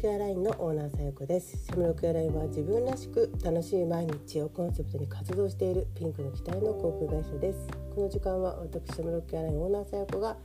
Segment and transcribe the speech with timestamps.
[0.00, 1.62] ケアラインのオーナーさよこです。
[1.66, 7.68] シャムロケアラインは自分らしく楽しい毎日をコンセプトに活動しているピンクの機体の航空会社です。
[7.94, 10.38] この時間は私シャムロケアラインオーナーさよこが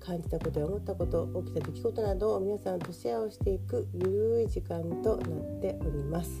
[0.00, 6.40] 感じたことや思ったこと起きた出来事などを皆さんとシェアをしていくゆるい時間となっております。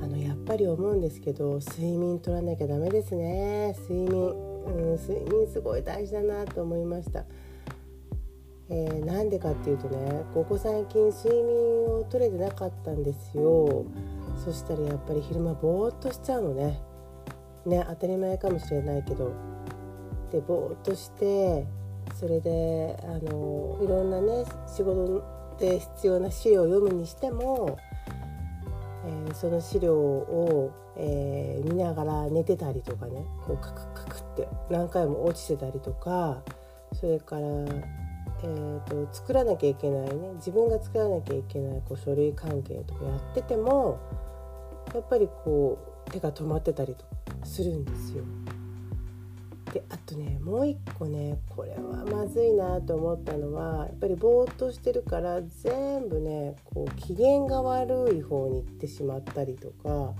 [0.00, 3.74] あのやっぱり思うんですけど睡眠取らなきゃダメですね。
[3.88, 7.24] 睡眠うん、睡眠すごい大事だなと思いました。
[8.70, 13.86] えー、なんでかっていうとねここ最近睡眠を取れてなかったんですよ。
[14.44, 16.80] そしたらやっぱり昼間ぼーっとしちゃうのね。
[17.66, 19.32] ね当たり前かもしれないけど。
[20.30, 21.66] でぼーっとして
[22.14, 25.24] それであのいろんなね仕事
[25.58, 27.78] で必要な資料を読むにしても、
[29.06, 33.24] えー、その資料を、えー、見ながら寝てたりとかね。
[33.46, 36.42] こうカクカクって何回も落ちてたりとか。
[36.92, 37.46] それから、
[38.42, 43.98] えーと、作らなきゃいけないね自分が作らなきゃいけないこう書類関係とかやってても
[44.94, 47.10] やっぱりこう手が止まってたりとか
[47.44, 48.24] するんですよ。
[49.72, 60.14] であとねもう一個ねこれはまずいなと思ったのはやっぱりぼーっとしてるから全部ねこう機嫌が悪い方に行ってしまったりとか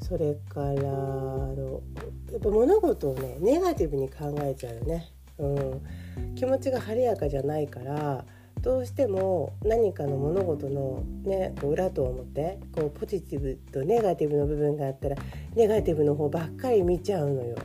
[0.00, 1.82] それからあの
[2.30, 5.08] やっぱ物事をねネガティブに考えちゃうよね、
[5.38, 8.24] うん、気持ちが晴れやかじゃないから
[8.60, 15.16] どうしても何かの物事の、ね、こう裏と表こうポジティブとネガティブの部分があったら
[15.54, 17.56] ネガティブの方ばっかり見ちゃうのよ。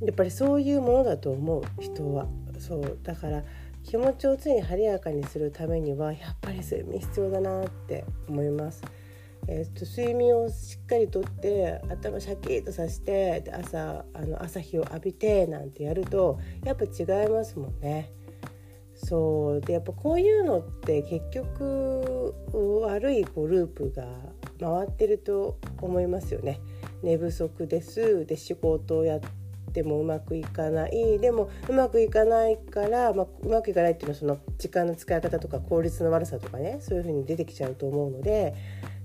[0.00, 2.26] やっぱりそういうものだと思う人は
[2.58, 3.42] そうだから
[3.84, 8.82] 気持ちを常に晴れやかにするためにはやっぱり睡眠必要だなって思います。
[9.46, 18.10] えーと、睡眠をしっかりとって頭シャキッとさしてで朝あの朝日を浴びてなんてやるとやっぱ違いますもんね。
[18.94, 22.34] そうでやっぱこういうのって結局
[22.86, 24.04] 悪いこうループが
[24.60, 26.60] 回ってると思いますよね。
[27.02, 29.20] 寝不足ですで仕事をやっ
[29.72, 38.54] てもうまくいかないでもうまくいかないから、まあ、うまくいかないっていうのはその時間の使い方とか効率の悪さとかねそういうふうに出てきちゃうと思うので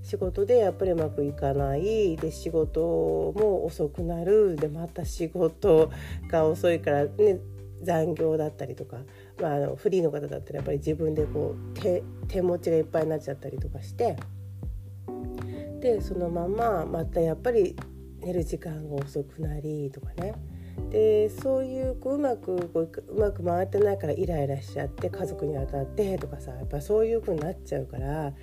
[0.10, 2.18] 仕事でやっぱりうまくいかない。
[2.18, 4.56] で仕事も遅くなる。
[4.56, 5.92] でまた仕事
[6.28, 7.40] が遅いからね
[7.84, 8.98] 残業だったりとか、
[9.40, 14.18] まあ、あのフリーの方だったらやっぱり自分でこう手手持ちがいっぱいになっちゃったりとかして
[15.80, 17.76] でそのまままたやっぱり
[18.22, 20.34] 寝る時間が遅くなりとかね。
[20.90, 28.34] でそういうこううまくこううまく回ってないからイライラしちゃって家族に当たってとかさやっぱそういう風になっちゃうから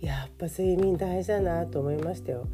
[0.00, 2.48] やっぱ睡眠大事だなと思いましたよ。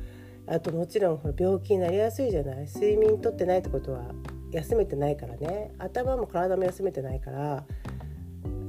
[0.48, 2.66] あともちろんほら病気になりやすいじゃない？
[2.66, 4.12] 睡眠とってないってことは
[4.52, 7.64] 休めてないからね頭も体も休めてないから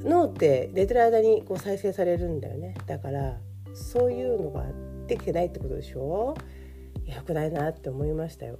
[0.03, 3.37] 脳って寝てる間にこう再生されるんだよねだから
[3.75, 4.65] そういうのが
[5.05, 6.35] できてないってことでしょ？
[7.05, 8.57] よくないなって思いましたよ。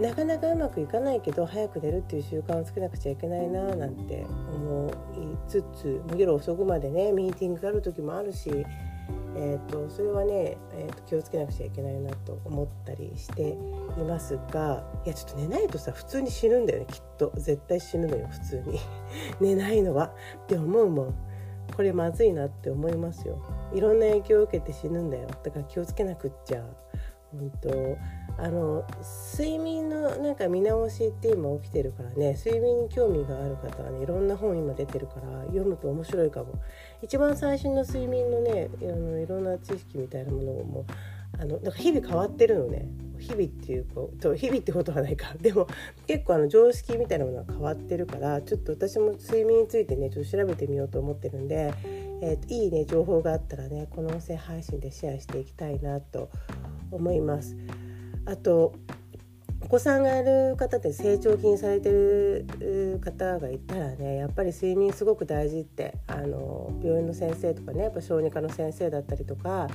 [0.00, 4.24] なかなかうまくいかないけど早く寝るっていう習慣をつけなくちゃいけないななんて
[4.54, 4.92] 思い
[5.46, 8.50] つつ夜遅くまでねミーティングがある時もあるし、
[9.36, 13.56] えーと、それはね、えーと、気をつけなくちゃいけないなと思ったりしてい
[14.08, 17.32] ますがいやちょっと寝ないとさ普通に死ぬんだよねきっと。
[17.36, 18.80] 絶対死ぬのよ普通に。
[19.40, 20.14] 寝ないのは。
[20.44, 21.14] って思うもん。
[21.76, 23.38] これまずいなって思いますよ。
[23.74, 25.28] いろんな影響を受けて死ぬんだよ。
[25.42, 26.64] だから気をつけなくっちゃ
[27.32, 27.98] 本当
[28.42, 28.84] あの
[29.36, 36.54] 睡眠のなんか見直しって今起きてるからね睡眠に興味がある方はねいろんな本今出てるから読むと面白いかも
[37.02, 40.86] 一番最新の睡眠のねあのいろんな知識みたいなものも
[41.38, 42.86] あのなんか日々変わってるのね
[43.18, 45.66] 日々っていうこと日々ってことはないか でも
[46.06, 51.72] 結構あの常識みたいなものが変わってるからちょっと私も睡眠についてねちょっと調べてみようと思ってるんで、
[52.22, 56.59] えーと、いいね情報があったらねこの音声配信でシェアしていきたいなと思います。
[56.90, 57.56] 思います。
[58.26, 58.74] あと
[59.62, 69.68] お子さんがいる方って成長期にされてる方がいたらねやっぱり睡眠すごく大事ってあの病院の先生とかねやっぱ小児科の先生だったりとか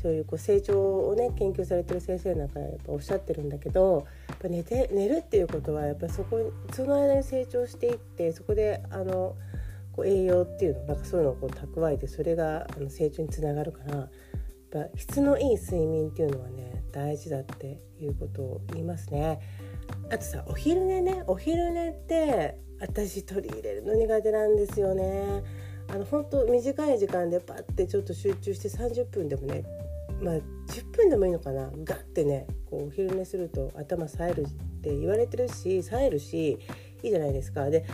[0.00, 9.34] そういうこう成長をね研究されてる先生なんかやっぱおっしゃってるんだけどやっぱ寝て寝るっていうことはやっぱそこその間に成長していってそこであの
[9.92, 14.08] こう栄養っていうのなんかそういうのをこう蓄えてそれがあの成長につながるから
[14.70, 19.40] ぱ質のいい睡眠っていうのはね大事だっていうことを言いますね。
[20.10, 25.42] あとさお昼寝ねお昼寝って私取り入れるの苦手なんですよね。
[25.88, 29.64] あの本当短い時間でパッてちょっと集中して30分でもね
[30.22, 30.42] まあ10
[30.92, 34.50] 分でもいいのかなガッてねこうお昼寝すると頭冴えるっ
[34.82, 36.58] て言われてるし冴えるし
[37.02, 37.68] いいじゃないですか。
[37.70, 37.84] で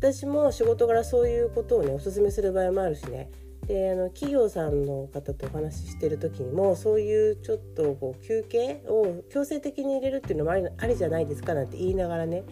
[0.00, 3.30] 私も仕事柄そういうことをねおすすめする場合もあるしね
[3.66, 12.44] であの企業さんの方とお話ししてる時にもそういうちょっとこう休憩を強制的に入れるっていうのもありありじゃないですかなんて言いながらね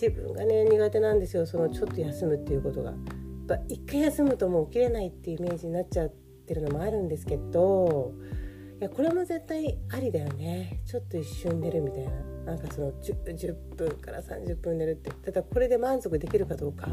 [0.00, 1.44] 自分がね苦手なんですよ。
[1.44, 2.92] そのちょっと休むっていうことが。
[2.92, 6.10] やっぱ一回休むともう起きれないっていうイメージになっちゃっ
[6.46, 8.12] てるのもあるんですけど
[8.78, 10.80] いやこれも絶対ありだよね。
[10.86, 12.10] ちょっと一瞬寝るみたいな。
[12.44, 15.10] なんかその 10, 10分から30分寝るって。
[15.10, 16.88] ただこれで満足できるかどうか。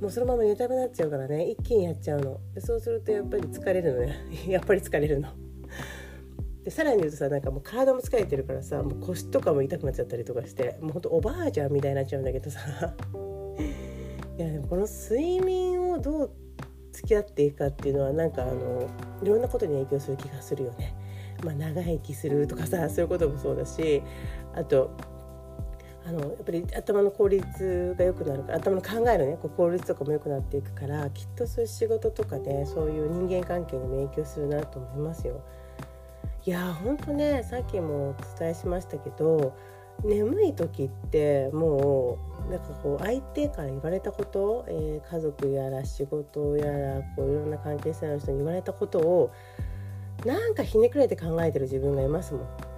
[0.00, 4.16] もうそのまま寝たくなっちゃうからね一気にやっちゃうのでそうするとやっぱり疲れるのね
[4.48, 5.28] やっぱり疲れるの。
[6.64, 12.60] でさらに言うとさなんかもう体も疲れてるからさもう腰とかも痛くなっちゃったりとかしてもうほんとおばあちゃんみたいになっちゃうんだけどさ
[14.36, 16.30] いやでもこの睡眠をどう
[16.92, 18.88] 付き合っていくかっていうのはなんかあの
[19.22, 20.94] いろんなことに影響する気がするよね。
[21.42, 24.02] まあ、長生きするとかさそういうこともそうだし
[24.54, 24.90] あと
[26.10, 35.40] あのやっぱり頭の効率が良くなるから頭の考えるねこう効率とかも良くなっていくからきっとそういう仕事とかねそういう人間関係にも影響するなと思いますよ。
[36.46, 39.54] いやほんとねさっきもお伝えしましたけど
[40.02, 42.18] 眠い時っても
[42.48, 49.30] うなんかこう相手から言われたこと、えー、家族やら仕事やらこういろんな関係性の人に言われたことを
[50.24, 52.69] なんかひねくれて考えてる自分がいますもん。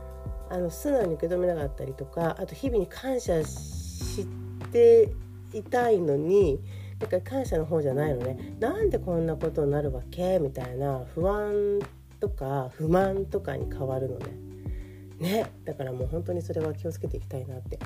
[0.52, 4.26] あの素直に受け止めなかったりとかあと日々に感謝し
[4.70, 5.10] て
[5.54, 6.60] いたいのに
[7.00, 8.54] なんか感謝の方じゃないのね。
[8.60, 11.80] なんでこんなことになるわけみたいな不安
[12.20, 14.26] とか不満とかに変わるのね。
[15.18, 15.52] ね。
[15.64, 17.78] だからもう本当にそれは気をつけていきたいなって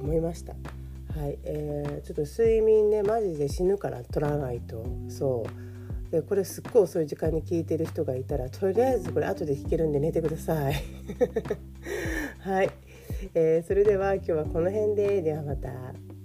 [0.00, 0.54] 思いました。
[0.54, 4.84] はい、えー、ちょっと睡眠ねマジで死ぬから取らないと。
[5.08, 5.65] そう。
[6.16, 10.74] でこれすっごい遅い時間に聞いてる人がいたらとりあえずこれ後で弾けるんで寝てください。
[12.40, 12.70] はい、
[13.34, 15.20] えー、それでは今日はこの辺で。
[15.20, 16.15] ではまた。